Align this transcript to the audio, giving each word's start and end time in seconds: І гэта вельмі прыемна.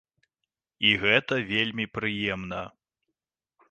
І 0.87 0.95
гэта 1.03 1.39
вельмі 1.53 1.85
прыемна. 1.99 2.67